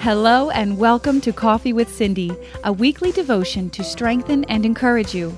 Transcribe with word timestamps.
Hello, 0.00 0.48
and 0.48 0.78
welcome 0.78 1.20
to 1.20 1.30
Coffee 1.30 1.74
with 1.74 1.94
Cindy, 1.94 2.32
a 2.64 2.72
weekly 2.72 3.12
devotion 3.12 3.68
to 3.68 3.84
strengthen 3.84 4.44
and 4.44 4.64
encourage 4.64 5.14
you. 5.14 5.36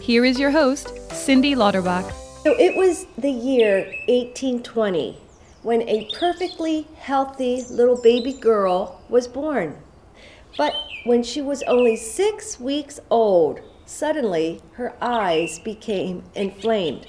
Here 0.00 0.24
is 0.24 0.38
your 0.38 0.52
host, 0.52 0.96
Cindy 1.10 1.56
Lauterbach. 1.56 2.08
So 2.44 2.56
it 2.56 2.76
was 2.76 3.06
the 3.18 3.32
year 3.32 3.78
1820 4.06 5.18
when 5.64 5.82
a 5.88 6.08
perfectly 6.20 6.86
healthy 6.94 7.64
little 7.68 8.00
baby 8.00 8.32
girl 8.32 9.02
was 9.08 9.26
born. 9.26 9.76
But 10.56 10.72
when 11.02 11.24
she 11.24 11.42
was 11.42 11.64
only 11.64 11.96
six 11.96 12.60
weeks 12.60 13.00
old, 13.10 13.58
suddenly 13.86 14.62
her 14.74 14.94
eyes 15.02 15.58
became 15.58 16.22
inflamed. 16.36 17.08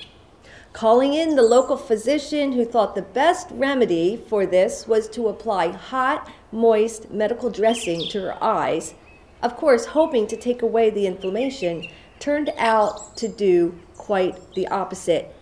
Calling 0.78 1.16
in 1.16 1.36
the 1.36 1.42
local 1.42 1.76
physician 1.76 2.52
who 2.52 2.64
thought 2.64 2.94
the 2.94 3.02
best 3.02 3.48
remedy 3.50 4.16
for 4.16 4.46
this 4.46 4.88
was 4.88 5.10
to 5.10 5.28
apply 5.28 5.70
hot, 5.70 6.32
moist 6.52 7.10
medical 7.10 7.50
dressing 7.50 8.08
to 8.10 8.22
her 8.22 8.44
eyes, 8.44 8.94
of 9.42 9.56
course, 9.56 9.88
hoping 9.88 10.28
to 10.28 10.38
take 10.38 10.62
away 10.62 10.92
the 10.92 11.08
inflammation, 11.08 11.84
turned 12.20 12.54
out 12.60 13.18
to 13.18 13.28
do 13.28 13.74
quite 13.98 14.54
the 14.54 14.68
opposite, 14.68 15.34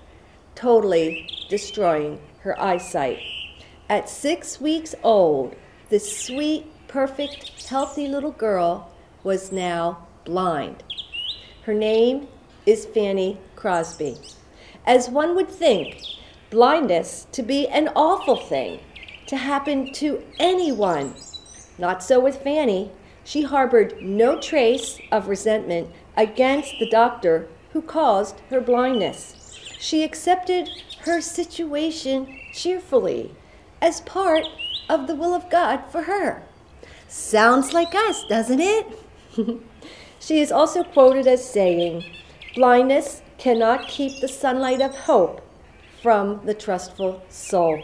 totally 0.55 1.27
destroying 1.49 2.18
her 2.40 2.58
eyesight. 2.58 3.20
At 3.90 4.08
six 4.08 4.62
weeks 4.62 4.96
old, 5.04 5.54
this 5.90 6.18
sweet, 6.18 6.66
perfect, 6.88 7.62
healthy 7.66 8.08
little 8.08 8.32
girl 8.32 8.90
was 9.22 9.52
now 9.52 10.08
blind. 10.24 10.82
Her 11.63 11.74
name 11.74 12.30
is 12.66 12.86
Fanny 12.86 13.38
Crosby. 13.58 14.16
As 14.86 15.10
one 15.10 15.36
would 15.36 15.50
think, 15.50 16.02
blindness 16.50 17.26
to 17.32 17.42
be 17.42 17.68
an 17.68 17.90
awful 17.96 18.36
thing 18.36 18.80
to 19.28 19.38
happen 19.38 19.92
to 19.94 20.24
anyone. 20.40 21.16
Not 21.78 22.04
so 22.04 22.20
with 22.20 22.44
Fanny. 22.44 22.92
She 23.24 23.42
harbored 23.42 24.02
no 24.02 24.40
trace 24.40 25.00
of 25.12 25.27
resentment 25.27 25.90
against 26.16 26.76
the 26.80 26.90
doctor 26.90 27.48
who 27.74 27.82
caused 27.82 28.40
her 28.52 28.62
blindness. 28.62 29.60
She 29.80 30.04
accepted 30.04 30.70
her 31.02 31.20
situation 31.20 32.40
cheerfully 32.54 33.34
as 33.82 34.02
part 34.02 34.46
of 34.88 35.08
the 35.08 35.16
will 35.16 35.34
of 35.34 35.49
God 35.49 35.84
for 35.90 36.04
her. 36.04 36.44
Sounds 37.08 37.74
like 37.74 37.96
us, 37.96 38.24
doesn't 38.26 38.62
it? 38.62 38.99
she 40.20 40.40
is 40.40 40.52
also 40.52 40.84
quoted 40.84 41.27
as 41.27 41.48
saying, 41.48 42.05
Blindness 42.54 43.22
cannot 43.38 43.88
keep 43.88 44.20
the 44.20 44.28
sunlight 44.28 44.82
of 44.82 44.96
hope 44.96 45.41
from 46.02 46.46
the 46.46 46.54
trustful 46.54 47.24
soul. 47.30 47.82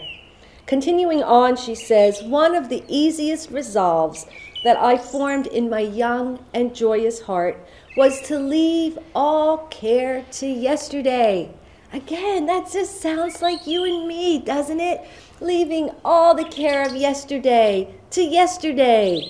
Continuing 0.65 1.23
on, 1.23 1.55
she 1.55 1.75
says, 1.75 2.23
One 2.23 2.55
of 2.55 2.69
the 2.69 2.83
easiest 2.87 3.49
resolves 3.49 4.25
that 4.63 4.77
I 4.77 4.97
formed 4.97 5.47
in 5.47 5.69
my 5.69 5.79
young 5.79 6.43
and 6.53 6.75
joyous 6.75 7.21
heart 7.21 7.57
was 7.97 8.21
to 8.21 8.37
leave 8.39 8.97
all 9.13 9.67
care 9.67 10.23
to 10.31 10.47
yesterday. 10.47 11.53
Again, 11.93 12.45
that 12.45 12.71
just 12.71 13.01
sounds 13.01 13.41
like 13.41 13.67
you 13.67 13.83
and 13.83 14.07
me, 14.07 14.39
doesn't 14.39 14.79
it? 14.79 15.01
Leaving 15.41 15.89
all 16.05 16.33
the 16.33 16.45
care 16.45 16.85
of 16.85 16.95
yesterday 16.95 17.93
to 18.11 18.21
yesterday. 18.21 19.29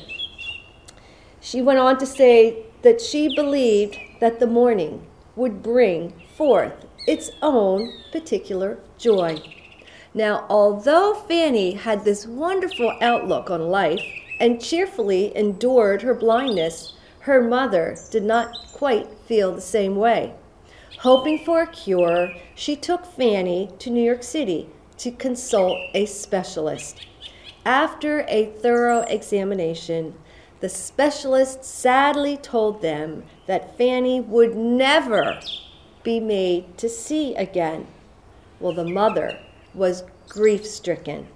She 1.39 1.61
went 1.61 1.79
on 1.79 1.97
to 1.97 2.05
say 2.05 2.65
that 2.83 3.01
she 3.01 3.33
believed 3.35 3.97
that 4.19 4.39
the 4.39 4.47
morning 4.47 5.07
would 5.35 5.63
bring 5.63 6.13
forth 6.35 6.85
its 7.07 7.31
own 7.41 7.91
particular 8.11 8.77
joy. 8.97 9.41
Now, 10.13 10.45
although 10.49 11.13
Fanny 11.27 11.71
had 11.71 12.03
this 12.03 12.27
wonderful 12.27 12.97
outlook 13.01 13.49
on 13.49 13.69
life 13.69 14.03
and 14.39 14.61
cheerfully 14.61 15.35
endured 15.35 16.01
her 16.01 16.13
blindness, 16.13 16.93
her 17.19 17.41
mother 17.41 17.95
did 18.09 18.23
not 18.23 18.57
quite 18.73 19.07
feel 19.25 19.53
the 19.53 19.61
same 19.61 19.95
way. 19.95 20.33
Hoping 20.99 21.39
for 21.39 21.61
a 21.61 21.67
cure, 21.67 22.31
she 22.55 22.75
took 22.75 23.05
Fanny 23.05 23.69
to 23.79 23.89
New 23.89 24.03
York 24.03 24.23
City 24.23 24.69
to 24.97 25.11
consult 25.11 25.77
a 25.93 26.05
specialist. 26.05 27.05
After 27.65 28.25
a 28.27 28.47
thorough 28.61 29.01
examination, 29.01 30.15
the 30.61 30.69
specialist 30.69 31.65
sadly 31.65 32.37
told 32.37 32.81
them 32.81 33.23
that 33.47 33.77
Fanny 33.77 34.21
would 34.21 34.55
never 34.55 35.39
be 36.03 36.19
made 36.19 36.77
to 36.77 36.87
see 36.87 37.35
again. 37.35 37.87
Well, 38.59 38.73
the 38.73 38.85
mother 38.85 39.39
was 39.73 40.03
grief 40.29 40.65
stricken. 40.65 41.27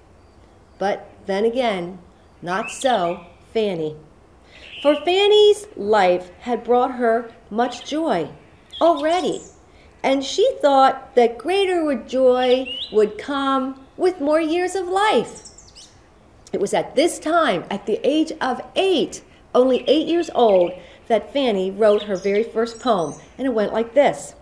But 0.77 1.09
then 1.25 1.43
again, 1.43 1.99
not 2.41 2.69
so 2.69 3.25
Fanny. 3.51 3.95
For 4.81 4.95
Fanny's 4.95 5.67
life 5.75 6.29
had 6.41 6.63
brought 6.63 6.93
her 6.93 7.31
much 7.49 7.85
joy 7.85 8.29
already, 8.79 9.41
and 10.03 10.23
she 10.23 10.55
thought 10.61 11.15
that 11.15 11.39
greater 11.39 11.95
joy 11.95 12.67
would 12.91 13.17
come 13.17 13.83
with 13.97 14.21
more 14.21 14.41
years 14.41 14.75
of 14.75 14.87
life. 14.87 15.54
It 16.55 16.61
was 16.61 16.73
at 16.73 16.95
this 16.95 17.19
time, 17.19 17.65
at 17.69 17.85
the 17.85 17.99
age 18.01 18.31
of 18.39 18.61
eight, 18.77 19.21
only 19.53 19.83
eight 19.89 20.07
years 20.07 20.29
old, 20.33 20.71
that 21.07 21.33
Fanny 21.33 21.69
wrote 21.69 22.03
her 22.03 22.15
very 22.15 22.43
first 22.43 22.79
poem, 22.79 23.15
and 23.37 23.45
it 23.45 23.53
went 23.53 23.73
like 23.73 23.93
this 23.93 24.35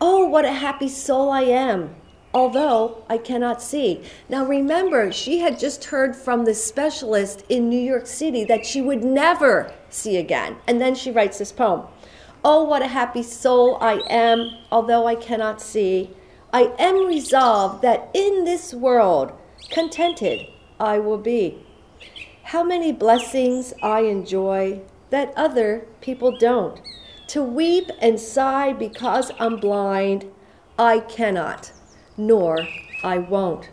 Oh, 0.00 0.24
what 0.26 0.46
a 0.46 0.52
happy 0.52 0.88
soul 0.88 1.30
I 1.30 1.42
am! 1.42 1.94
although 2.32 3.04
I 3.10 3.18
cannot 3.18 3.60
see. 3.60 4.02
Now 4.30 4.46
remember, 4.46 5.12
she 5.12 5.40
had 5.40 5.58
just 5.58 5.84
heard 5.84 6.16
from 6.16 6.46
the 6.46 6.54
specialist 6.54 7.44
in 7.50 7.68
New 7.68 7.78
York 7.78 8.06
City 8.06 8.42
that 8.44 8.64
she 8.64 8.80
would 8.80 9.04
never 9.04 9.74
see 9.90 10.16
again. 10.16 10.56
And 10.66 10.80
then 10.80 10.94
she 10.94 11.10
writes 11.10 11.36
this 11.36 11.52
poem 11.52 11.82
Oh, 12.42 12.64
what 12.64 12.80
a 12.80 12.86
happy 12.86 13.22
soul 13.22 13.76
I 13.82 14.00
am, 14.08 14.52
although 14.72 15.06
I 15.06 15.16
cannot 15.16 15.60
see. 15.60 16.16
I 16.50 16.72
am 16.78 17.06
resolved 17.06 17.82
that 17.82 18.08
in 18.14 18.46
this 18.46 18.72
world, 18.72 19.32
contented 19.68 20.46
I 20.80 20.98
will 20.98 21.18
be. 21.18 21.64
How 22.44 22.64
many 22.64 22.90
blessings 22.90 23.72
I 23.82 24.00
enjoy 24.00 24.80
that 25.10 25.32
other 25.36 25.86
people 26.00 26.36
don't. 26.38 26.80
To 27.28 27.42
weep 27.42 27.90
and 28.00 28.18
sigh 28.18 28.72
because 28.72 29.30
I'm 29.38 29.56
blind, 29.56 30.26
I 30.78 31.00
cannot 31.00 31.72
nor 32.16 32.66
I 33.02 33.18
won't. 33.18 33.70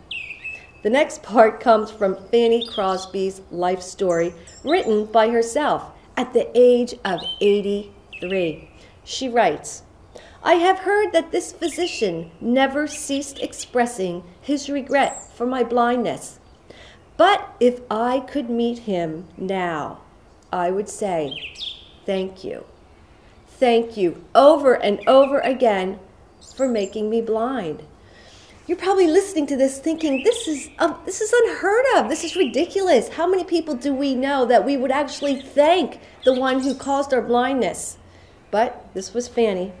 The 0.82 0.90
next 0.90 1.22
part 1.22 1.60
comes 1.60 1.90
from 1.90 2.16
Fanny 2.30 2.66
Crosby's 2.68 3.42
life 3.50 3.82
story, 3.82 4.32
written 4.64 5.06
by 5.06 5.28
herself 5.28 5.90
at 6.16 6.32
the 6.32 6.48
age 6.54 6.94
of 7.04 7.20
83. 7.40 8.70
She 9.04 9.28
writes, 9.28 9.82
I 10.42 10.54
have 10.54 10.80
heard 10.80 11.12
that 11.12 11.32
this 11.32 11.52
physician 11.52 12.30
never 12.40 12.86
ceased 12.86 13.40
expressing 13.40 14.22
his 14.40 14.70
regret 14.70 15.24
for 15.34 15.46
my 15.46 15.64
blindness. 15.64 16.37
But 17.18 17.54
if 17.60 17.80
I 17.90 18.20
could 18.20 18.48
meet 18.48 18.78
him 18.80 19.26
now, 19.36 20.00
I 20.50 20.70
would 20.70 20.88
say, 20.88 21.52
Thank 22.06 22.42
you. 22.42 22.64
Thank 23.48 23.96
you 23.96 24.24
over 24.34 24.74
and 24.74 25.06
over 25.06 25.40
again 25.40 25.98
for 26.56 26.68
making 26.68 27.10
me 27.10 27.20
blind. 27.20 27.82
You're 28.68 28.78
probably 28.78 29.08
listening 29.08 29.46
to 29.48 29.56
this 29.56 29.78
thinking, 29.78 30.22
this 30.22 30.46
is, 30.46 30.70
um, 30.78 31.00
this 31.06 31.20
is 31.20 31.32
unheard 31.32 31.84
of. 31.96 32.08
This 32.08 32.22
is 32.22 32.36
ridiculous. 32.36 33.08
How 33.08 33.26
many 33.26 33.42
people 33.42 33.74
do 33.74 33.92
we 33.92 34.14
know 34.14 34.46
that 34.46 34.64
we 34.64 34.76
would 34.76 34.92
actually 34.92 35.40
thank 35.40 36.00
the 36.24 36.34
one 36.34 36.60
who 36.60 36.74
caused 36.74 37.12
our 37.12 37.22
blindness? 37.22 37.98
But 38.50 38.86
this 38.94 39.12
was 39.12 39.26
Fanny. 39.26 39.72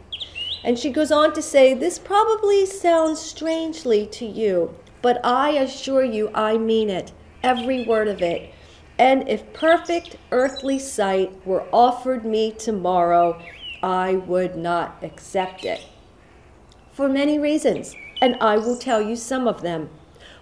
And 0.64 0.78
she 0.78 0.90
goes 0.90 1.12
on 1.12 1.34
to 1.34 1.42
say, 1.42 1.72
This 1.72 1.98
probably 1.98 2.66
sounds 2.66 3.20
strangely 3.20 4.06
to 4.08 4.26
you, 4.26 4.74
but 5.02 5.24
I 5.24 5.50
assure 5.50 6.02
you 6.02 6.30
I 6.34 6.58
mean 6.58 6.90
it, 6.90 7.12
every 7.42 7.84
word 7.86 8.08
of 8.08 8.22
it. 8.22 8.52
And 8.98 9.28
if 9.28 9.52
perfect 9.52 10.16
earthly 10.32 10.78
sight 10.78 11.46
were 11.46 11.64
offered 11.72 12.24
me 12.24 12.52
tomorrow, 12.52 13.40
I 13.82 14.16
would 14.16 14.56
not 14.56 14.98
accept 15.02 15.64
it. 15.64 15.86
For 16.92 17.08
many 17.08 17.38
reasons 17.38 17.94
and 18.20 18.36
I 18.40 18.58
will 18.58 18.76
tell 18.76 19.00
you 19.00 19.16
some 19.16 19.46
of 19.46 19.62
them. 19.62 19.90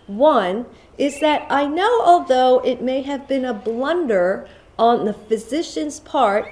One 0.07 0.67
is 0.99 1.21
that 1.21 1.47
I 1.51 1.67
know, 1.67 2.03
although 2.03 2.61
it 2.61 2.81
may 2.81 3.03
have 3.03 3.29
been 3.29 3.45
a 3.45 3.55
blunder 3.55 4.49
on 4.79 5.05
the 5.05 5.13
physician's 5.13 6.01
part, 6.01 6.47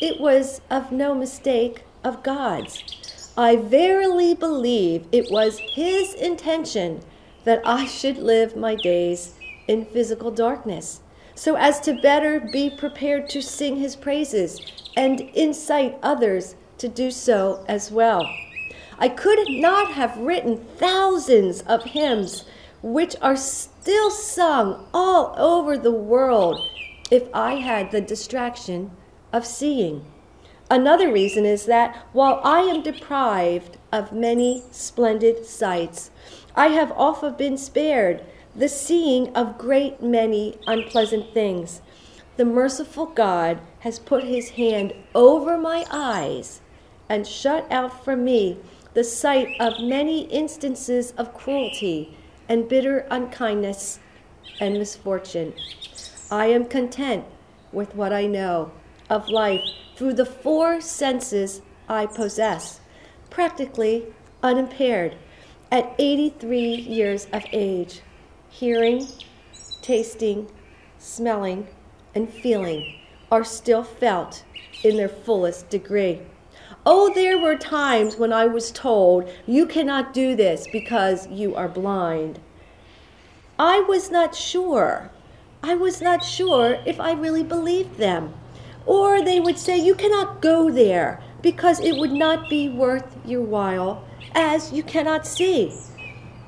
it 0.00 0.20
was 0.20 0.60
of 0.70 0.92
no 0.92 1.14
mistake 1.14 1.84
of 2.04 2.22
God's. 2.22 2.82
I 3.36 3.56
verily 3.56 4.34
believe 4.34 5.06
it 5.12 5.30
was 5.30 5.58
His 5.58 6.14
intention 6.14 7.00
that 7.44 7.62
I 7.64 7.86
should 7.86 8.18
live 8.18 8.56
my 8.56 8.74
days 8.74 9.34
in 9.68 9.84
physical 9.84 10.30
darkness, 10.30 11.00
so 11.34 11.56
as 11.56 11.80
to 11.80 12.00
better 12.00 12.40
be 12.40 12.70
prepared 12.70 13.28
to 13.30 13.42
sing 13.42 13.76
His 13.76 13.96
praises 13.96 14.60
and 14.96 15.20
incite 15.20 15.98
others 16.02 16.54
to 16.78 16.88
do 16.88 17.10
so 17.10 17.64
as 17.68 17.90
well. 17.90 18.28
I 18.98 19.08
could 19.08 19.38
not 19.48 19.92
have 19.92 20.16
written 20.16 20.64
thousands 20.76 21.60
of 21.62 21.84
hymns 21.84 22.44
which 22.82 23.16
are 23.20 23.36
still 23.36 24.10
sung 24.10 24.86
all 24.94 25.34
over 25.36 25.76
the 25.76 25.90
world 25.90 26.60
if 27.10 27.24
I 27.34 27.56
had 27.56 27.90
the 27.90 28.00
distraction 28.00 28.90
of 29.32 29.44
seeing. 29.44 30.04
Another 30.70 31.12
reason 31.12 31.44
is 31.44 31.66
that 31.66 31.96
while 32.12 32.40
I 32.42 32.60
am 32.60 32.82
deprived 32.82 33.76
of 33.92 34.12
many 34.12 34.64
splendid 34.70 35.46
sights, 35.46 36.10
I 36.56 36.68
have 36.68 36.92
often 36.92 37.34
been 37.34 37.56
spared 37.58 38.24
the 38.56 38.68
seeing 38.68 39.28
of 39.36 39.58
great 39.58 40.02
many 40.02 40.58
unpleasant 40.66 41.34
things. 41.34 41.82
The 42.36 42.44
merciful 42.44 43.06
God 43.06 43.60
has 43.80 43.98
put 43.98 44.24
his 44.24 44.50
hand 44.50 44.94
over 45.14 45.58
my 45.58 45.84
eyes 45.90 46.62
and 47.08 47.26
shut 47.26 47.70
out 47.70 48.02
from 48.04 48.24
me 48.24 48.58
the 48.94 49.04
sight 49.04 49.48
of 49.60 49.82
many 49.82 50.22
instances 50.28 51.12
of 51.18 51.34
cruelty 51.34 52.16
and 52.48 52.68
bitter 52.68 53.06
unkindness 53.10 54.00
and 54.58 54.78
misfortune. 54.78 55.52
I 56.30 56.46
am 56.46 56.64
content 56.64 57.24
with 57.72 57.94
what 57.94 58.12
I 58.12 58.26
know 58.26 58.72
of 59.10 59.28
life 59.28 59.60
through 59.96 60.14
the 60.14 60.26
four 60.26 60.80
senses 60.80 61.60
I 61.88 62.06
possess, 62.06 62.80
practically 63.28 64.06
unimpaired 64.42 65.16
at 65.70 65.94
83 65.98 66.74
years 66.74 67.26
of 67.32 67.44
age. 67.52 68.00
Hearing, 68.50 69.06
tasting, 69.82 70.50
smelling, 70.98 71.68
and 72.14 72.32
feeling 72.32 72.98
are 73.30 73.44
still 73.44 73.82
felt 73.82 74.44
in 74.82 74.96
their 74.96 75.08
fullest 75.08 75.68
degree. 75.68 76.20
Oh, 76.84 77.12
there 77.12 77.38
were 77.38 77.56
times 77.56 78.16
when 78.16 78.32
I 78.32 78.46
was 78.46 78.70
told, 78.70 79.28
You 79.46 79.66
cannot 79.66 80.14
do 80.14 80.36
this 80.36 80.66
because 80.72 81.28
you 81.28 81.54
are 81.54 81.68
blind. 81.68 82.38
I 83.58 83.80
was 83.80 84.10
not 84.10 84.34
sure. 84.34 85.10
I 85.62 85.74
was 85.74 86.00
not 86.00 86.24
sure 86.24 86.78
if 86.86 87.00
I 87.00 87.12
really 87.12 87.42
believed 87.42 87.98
them. 87.98 88.34
Or 88.86 89.22
they 89.22 89.40
would 89.40 89.58
say, 89.58 89.76
You 89.76 89.94
cannot 89.94 90.40
go 90.40 90.70
there 90.70 91.20
because 91.42 91.80
it 91.80 91.96
would 91.96 92.12
not 92.12 92.48
be 92.48 92.68
worth 92.68 93.16
your 93.24 93.42
while, 93.42 94.04
as 94.34 94.72
you 94.72 94.82
cannot 94.82 95.26
see. 95.26 95.72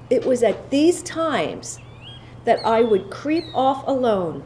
It 0.09 0.25
was 0.25 0.43
at 0.43 0.71
these 0.71 1.03
times 1.03 1.81
that 2.45 2.65
I 2.65 2.83
would 2.83 3.11
creep 3.11 3.45
off 3.55 3.87
alone, 3.87 4.43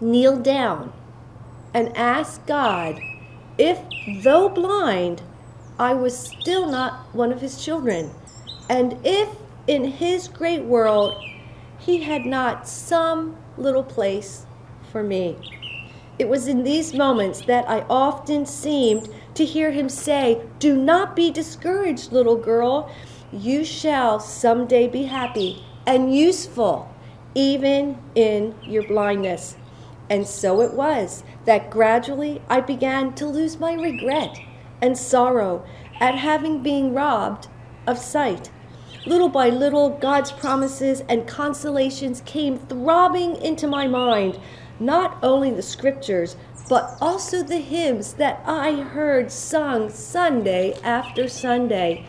kneel 0.00 0.36
down, 0.38 0.92
and 1.72 1.96
ask 1.96 2.46
God 2.46 3.00
if, 3.58 3.78
though 4.22 4.48
blind, 4.48 5.22
I 5.78 5.94
was 5.94 6.16
still 6.16 6.68
not 6.68 7.14
one 7.14 7.32
of 7.32 7.40
his 7.40 7.64
children, 7.64 8.10
and 8.68 8.96
if 9.04 9.28
in 9.66 9.84
his 9.84 10.28
great 10.28 10.62
world 10.62 11.20
he 11.78 12.02
had 12.02 12.24
not 12.24 12.68
some 12.68 13.36
little 13.56 13.82
place 13.82 14.46
for 14.90 15.02
me. 15.02 15.36
It 16.18 16.28
was 16.28 16.46
in 16.46 16.62
these 16.62 16.94
moments 16.94 17.40
that 17.46 17.68
I 17.68 17.84
often 17.90 18.46
seemed 18.46 19.08
to 19.34 19.44
hear 19.44 19.72
him 19.72 19.88
say, 19.88 20.42
Do 20.60 20.76
not 20.76 21.16
be 21.16 21.30
discouraged, 21.30 22.12
little 22.12 22.36
girl. 22.36 22.90
You 23.32 23.64
shall 23.64 24.20
someday 24.20 24.86
be 24.86 25.04
happy 25.04 25.64
and 25.86 26.14
useful, 26.14 26.94
even 27.34 27.98
in 28.14 28.54
your 28.62 28.86
blindness. 28.86 29.56
And 30.10 30.26
so 30.26 30.60
it 30.60 30.74
was 30.74 31.24
that 31.44 31.70
gradually 31.70 32.42
I 32.48 32.60
began 32.60 33.14
to 33.14 33.26
lose 33.26 33.58
my 33.58 33.74
regret 33.74 34.38
and 34.82 34.96
sorrow 34.96 35.64
at 36.00 36.14
having 36.14 36.62
been 36.62 36.92
robbed 36.92 37.48
of 37.86 37.98
sight. 37.98 38.50
Little 39.06 39.28
by 39.28 39.50
little, 39.50 39.90
God's 39.90 40.32
promises 40.32 41.02
and 41.08 41.26
consolations 41.26 42.22
came 42.24 42.58
throbbing 42.58 43.36
into 43.36 43.66
my 43.66 43.86
mind 43.86 44.38
not 44.80 45.18
only 45.22 45.50
the 45.50 45.62
scriptures, 45.62 46.36
but 46.68 46.96
also 47.00 47.42
the 47.42 47.58
hymns 47.58 48.14
that 48.14 48.42
I 48.46 48.72
heard 48.72 49.30
sung 49.30 49.90
Sunday 49.90 50.74
after 50.82 51.28
Sunday. 51.28 52.06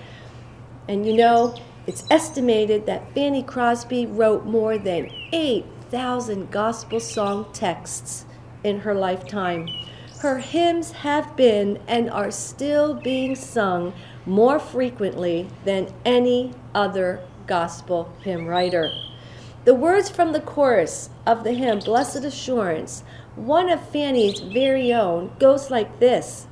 And 0.87 1.05
you 1.05 1.15
know, 1.15 1.55
it's 1.87 2.03
estimated 2.09 2.85
that 2.85 3.13
Fanny 3.13 3.43
Crosby 3.43 4.05
wrote 4.05 4.45
more 4.45 4.77
than 4.77 5.11
8,000 5.31 6.51
gospel 6.51 6.99
song 6.99 7.47
texts 7.53 8.25
in 8.63 8.79
her 8.79 8.95
lifetime. 8.95 9.69
Her 10.19 10.39
hymns 10.39 10.91
have 10.91 11.35
been 11.35 11.79
and 11.87 12.09
are 12.09 12.31
still 12.31 12.95
being 12.95 13.35
sung 13.35 13.93
more 14.25 14.59
frequently 14.59 15.47
than 15.63 15.93
any 16.03 16.53
other 16.73 17.21
gospel 17.45 18.11
hymn 18.21 18.47
writer. 18.47 18.89
The 19.65 19.75
words 19.75 20.09
from 20.09 20.31
the 20.31 20.41
chorus 20.41 21.09
of 21.25 21.43
the 21.43 21.53
hymn, 21.53 21.79
Blessed 21.79 22.23
Assurance, 22.23 23.03
one 23.35 23.69
of 23.69 23.87
Fanny's 23.89 24.39
very 24.39 24.93
own, 24.93 25.31
goes 25.39 25.69
like 25.69 25.99
this 25.99 26.47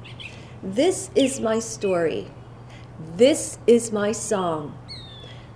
This 0.62 1.10
is 1.16 1.40
my 1.40 1.60
story. 1.60 2.28
This 3.16 3.58
is 3.66 3.92
my 3.92 4.12
song, 4.12 4.78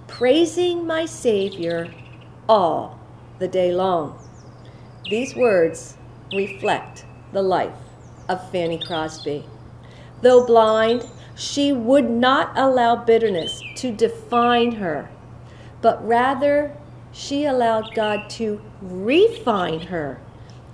praising 0.07 0.85
my 0.87 1.05
Savior 1.05 1.93
all 2.47 2.99
the 3.39 3.47
day 3.47 3.71
long. 3.71 4.17
These 5.09 5.35
words 5.35 5.97
reflect 6.33 7.05
the 7.33 7.41
life 7.41 7.75
of 8.27 8.51
Fanny 8.51 8.79
Crosby. 8.79 9.45
Though 10.21 10.45
blind, 10.45 11.07
she 11.35 11.71
would 11.71 12.09
not 12.09 12.51
allow 12.55 12.95
bitterness 12.95 13.61
to 13.75 13.91
define 13.91 14.73
her, 14.73 15.09
but 15.81 16.05
rather 16.05 16.75
she 17.11 17.45
allowed 17.45 17.93
God 17.93 18.29
to 18.31 18.61
refine 18.81 19.81
her 19.87 20.19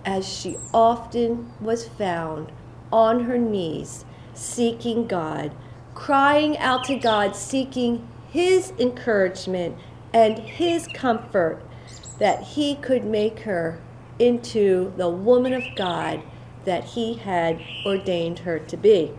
as 0.06 0.28
she 0.28 0.58
often 0.74 1.52
was 1.60 1.88
found 1.88 2.52
on 2.92 3.26
her 3.26 3.38
knees 3.38 4.06
seeking 4.34 5.08
God, 5.08 5.52
crying 5.94 6.58
out 6.58 6.84
to 6.86 6.96
God, 6.96 7.36
seeking 7.36 8.08
His 8.34 8.74
encouragement 8.80 9.78
and 10.12 10.40
His 10.40 10.88
comfort 10.88 11.62
that 12.18 12.42
He 12.42 12.74
could 12.74 13.06
make 13.06 13.42
her 13.42 13.80
into 14.18 14.92
the 14.98 15.08
woman 15.08 15.54
of 15.54 15.62
God 15.76 16.24
that 16.66 16.84
He 16.84 17.14
had 17.14 17.62
ordained 17.86 18.40
her 18.40 18.58
to 18.58 18.76
be. 18.76 19.12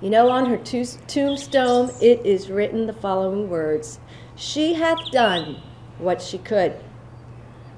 You 0.00 0.08
know, 0.08 0.30
on 0.30 0.46
her 0.46 0.56
tombstone, 0.56 1.90
it 2.00 2.24
is 2.24 2.50
written 2.50 2.86
the 2.86 2.94
following 2.94 3.50
words 3.50 4.00
She 4.34 4.72
hath 4.72 5.10
done 5.12 5.58
what 5.98 6.22
she 6.22 6.38
could. 6.38 6.74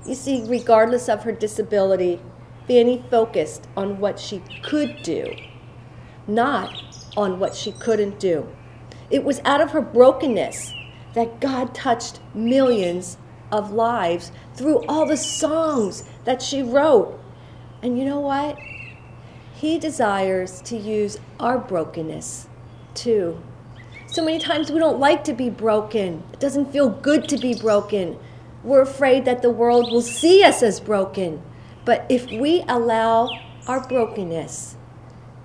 You 0.06 0.14
see, 0.14 0.44
regardless 0.46 1.08
of 1.08 1.24
her 1.24 1.32
disability, 1.32 2.20
Fanny 2.68 3.04
focused 3.10 3.66
on 3.76 3.98
what 3.98 4.20
she 4.20 4.44
could 4.62 5.02
do, 5.02 5.34
not 6.28 6.72
on 7.16 7.40
what 7.40 7.56
she 7.56 7.72
couldn't 7.72 8.20
do. 8.20 8.46
It 9.14 9.22
was 9.22 9.40
out 9.44 9.60
of 9.60 9.70
her 9.70 9.80
brokenness 9.80 10.74
that 11.14 11.40
God 11.40 11.74
touched 11.74 12.18
millions 12.34 13.16
of 13.52 13.70
lives 13.70 14.32
through 14.54 14.84
all 14.86 15.06
the 15.06 15.16
songs 15.16 16.02
that 16.24 16.42
she 16.42 16.62
wrote. 16.62 17.18
And 17.80 17.96
you 17.96 18.04
know 18.04 18.18
what? 18.18 18.58
He 19.54 19.78
desires 19.78 20.60
to 20.62 20.76
use 20.76 21.18
our 21.38 21.58
brokenness 21.58 22.48
too 22.94 23.40
so 24.14 24.24
many 24.24 24.38
times 24.38 24.70
we 24.70 24.78
don't 24.78 25.00
like 25.00 25.24
to 25.24 25.32
be 25.32 25.50
broken. 25.50 26.22
It 26.32 26.38
doesn't 26.38 26.70
feel 26.70 26.88
good 26.88 27.28
to 27.30 27.36
be 27.36 27.52
broken. 27.52 28.16
We're 28.62 28.82
afraid 28.82 29.24
that 29.24 29.42
the 29.42 29.50
world 29.50 29.90
will 29.90 30.02
see 30.02 30.44
us 30.44 30.62
as 30.62 30.78
broken. 30.78 31.42
But 31.84 32.06
if 32.08 32.30
we 32.30 32.64
allow 32.68 33.28
our 33.66 33.86
brokenness, 33.88 34.76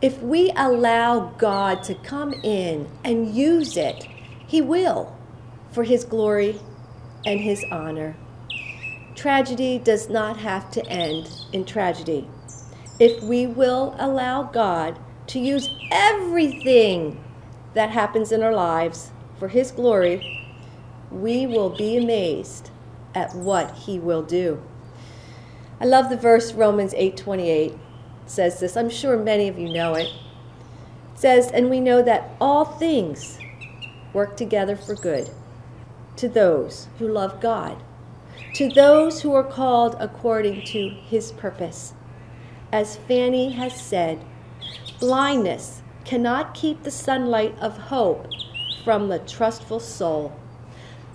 if 0.02 0.22
we 0.22 0.52
allow 0.56 1.34
God 1.38 1.84
to 1.84 1.96
come 1.96 2.36
in 2.42 2.90
and 3.04 3.34
use 3.34 3.76
it, 3.76 4.08
He 4.48 4.62
will 4.62 5.18
for 5.72 5.84
His 5.84 6.06
glory 6.06 6.62
and 7.26 7.42
His 7.42 7.66
honor. 7.70 8.16
Tragedy 9.16 9.78
does 9.78 10.10
not 10.10 10.38
have 10.38 10.72
to 10.72 10.88
end 10.88 11.32
in 11.52 11.66
tragedy. 11.66 12.30
If 13.00 13.22
we 13.22 13.46
will 13.46 13.96
allow 14.00 14.44
God 14.44 15.00
to 15.28 15.40
use 15.40 15.70
everything 15.92 17.22
that 17.74 17.90
happens 17.90 18.32
in 18.32 18.42
our 18.42 18.54
lives 18.54 19.12
for 19.38 19.50
His 19.50 19.72
glory, 19.72 20.22
we 21.12 21.46
will 21.46 21.70
be 21.70 21.98
amazed 21.98 22.72
at 23.14 23.36
what 23.36 23.76
He 23.80 24.00
will 24.00 24.24
do. 24.24 24.64
I 25.82 25.86
love 25.86 26.10
the 26.10 26.18
verse 26.18 26.54
Romans 26.54 26.94
8:28 26.94 27.78
says 28.30 28.60
this. 28.60 28.78
I'm 28.78 28.90
sure 28.90 29.18
many 29.18 29.48
of 29.48 29.58
you 29.58 29.72
know 29.72 29.96
it. 29.96 30.08
It 30.08 31.20
says, 31.20 31.52
"And 31.52 31.70
we 31.70 31.80
know 31.80 32.02
that 32.02 32.30
all 32.40 32.66
things 32.66 33.38
work 34.14 34.38
together 34.38 34.76
for 34.76 34.96
good 34.96 35.30
to 36.16 36.28
those 36.28 36.88
who 36.98 37.08
love 37.08 37.40
God, 37.40 37.78
to 38.56 38.70
those 38.70 39.22
who 39.22 39.34
are 39.34 39.44
called 39.44 39.96
according 40.00 40.64
to 40.66 40.90
His 40.90 41.32
purpose." 41.32 41.94
As 42.72 42.96
Fanny 42.96 43.52
has 43.54 43.74
said, 43.74 44.20
blindness 45.00 45.82
cannot 46.06 46.54
keep 46.54 46.84
the 46.84 46.92
sunlight 46.92 47.56
of 47.60 47.78
hope 47.78 48.28
from 48.84 49.10
the 49.10 49.20
trustful 49.20 49.80
soul. 49.80 50.32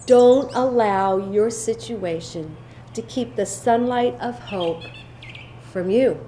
Don't 0.07 0.55
allow 0.55 1.17
your 1.17 1.51
situation 1.51 2.57
to 2.93 3.03
keep 3.03 3.37
the 3.37 3.47
sunlight 3.47 4.17
of 4.21 4.39
hope 4.39 4.83
from 5.73 5.91
you. 5.91 6.19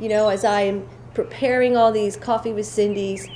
You 0.00 0.08
know, 0.08 0.30
as 0.30 0.46
I'm 0.46 0.88
preparing 1.12 1.76
all 1.76 1.92
these 1.92 2.16
Coffee 2.16 2.54
with 2.54 2.64
Cindy's, 2.64 3.28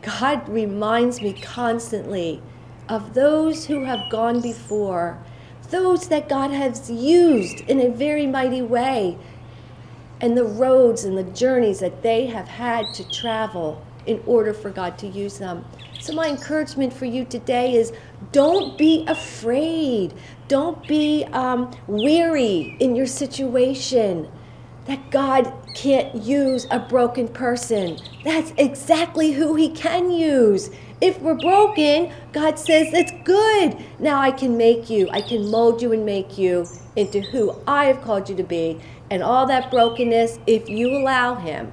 God 0.00 0.48
reminds 0.48 1.20
me 1.20 1.34
constantly 1.34 2.40
of 2.88 3.12
those 3.12 3.66
who 3.66 3.84
have 3.84 4.08
gone 4.08 4.40
before, 4.40 5.18
those 5.68 6.08
that 6.08 6.26
God 6.26 6.50
has 6.50 6.90
used 6.90 7.60
in 7.68 7.78
a 7.78 7.90
very 7.90 8.26
mighty 8.26 8.62
way, 8.62 9.18
and 10.22 10.34
the 10.34 10.44
roads 10.44 11.04
and 11.04 11.18
the 11.18 11.24
journeys 11.24 11.80
that 11.80 12.00
they 12.00 12.24
have 12.24 12.48
had 12.48 12.86
to 12.94 13.06
travel 13.10 13.84
in 14.06 14.22
order 14.24 14.54
for 14.54 14.70
God 14.70 14.96
to 15.00 15.06
use 15.06 15.36
them. 15.36 15.62
So, 16.00 16.14
my 16.14 16.28
encouragement 16.28 16.94
for 16.94 17.04
you 17.04 17.26
today 17.26 17.74
is 17.74 17.92
don't 18.32 18.78
be 18.78 19.04
afraid. 19.06 20.14
Don't 20.48 20.88
be 20.88 21.26
um, 21.32 21.70
weary 21.86 22.78
in 22.80 22.96
your 22.96 23.06
situation 23.06 24.26
that 24.86 25.10
God 25.10 25.52
can't 25.78 26.12
use 26.24 26.66
a 26.72 26.78
broken 26.80 27.28
person. 27.28 27.98
That's 28.24 28.52
exactly 28.58 29.32
who 29.32 29.54
He 29.54 29.70
can 29.70 30.10
use. 30.10 30.70
If 31.00 31.20
we're 31.20 31.36
broken, 31.36 32.12
God 32.32 32.58
says, 32.58 32.88
It's 32.92 33.12
good. 33.24 33.76
Now 34.00 34.20
I 34.20 34.32
can 34.32 34.56
make 34.56 34.90
you, 34.90 35.08
I 35.10 35.20
can 35.20 35.48
mold 35.48 35.80
you 35.80 35.92
and 35.92 36.04
make 36.04 36.36
you 36.36 36.66
into 36.96 37.20
who 37.20 37.54
I 37.66 37.84
have 37.84 38.02
called 38.02 38.28
you 38.28 38.34
to 38.36 38.42
be. 38.42 38.80
And 39.08 39.22
all 39.22 39.46
that 39.46 39.70
brokenness, 39.70 40.40
if 40.48 40.68
you 40.68 40.88
allow 40.96 41.36
Him, 41.36 41.72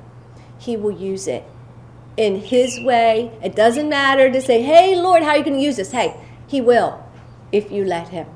He 0.60 0.78
will 0.78 0.92
use 0.92 1.28
it 1.28 1.44
in 2.16 2.36
His 2.42 2.80
way. 2.80 3.32
It 3.44 3.56
doesn't 3.56 3.90
matter 3.90 4.32
to 4.32 4.40
say, 4.40 4.62
Hey, 4.62 4.96
Lord, 4.96 5.24
how 5.24 5.30
are 5.30 5.38
you 5.38 5.44
going 5.44 5.58
to 5.58 5.64
use 5.64 5.78
this? 5.78 5.92
Hey, 5.92 6.16
He 6.46 6.62
will 6.62 7.04
if 7.52 7.72
you 7.72 7.84
let 7.84 8.10
Him. 8.10 8.28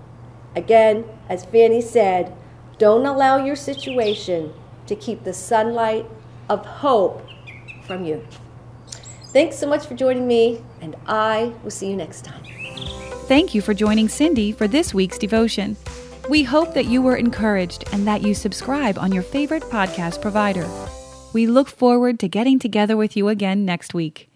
Again, 0.56 1.06
as 1.30 1.46
Fanny 1.46 1.82
said, 1.82 2.34
don't 2.80 3.06
allow 3.06 3.38
your 3.46 3.56
situation 3.56 4.52
to 4.90 4.96
keep 4.96 5.24
the 5.24 5.34
sunlight 5.34 6.06
of 6.50 6.66
hope 6.66 7.26
from 7.84 8.06
you. 8.06 8.26
Thanks 9.32 9.58
so 9.58 9.68
much 9.68 9.86
for 9.86 9.94
joining 9.94 10.28
me, 10.28 10.62
and 10.82 10.96
I 11.08 11.54
will 11.64 11.72
see 11.72 11.90
you 11.90 11.96
next 11.96 12.26
time. 12.26 12.44
Thank 13.28 13.54
you 13.54 13.62
for 13.62 13.74
joining 13.74 14.10
Cindy 14.10 14.52
for 14.52 14.68
this 14.68 14.94
week's 14.94 15.20
devotion. 15.20 15.78
We 16.30 16.44
hope 16.44 16.74
that 16.74 16.86
you 16.86 17.02
were 17.02 17.16
encouraged 17.16 17.86
and 17.94 18.06
that 18.08 18.22
you 18.24 18.34
subscribe 18.34 18.98
on 18.98 19.12
your 19.12 19.24
favorite 19.24 19.64
podcast 19.64 20.22
provider. 20.22 20.68
We 21.32 21.46
look 21.46 21.68
forward 21.68 22.20
to 22.20 22.28
getting 22.28 22.60
together 22.60 22.98
with 22.98 23.16
you 23.16 23.28
again 23.30 23.66
next 23.66 23.94
week. 23.94 24.28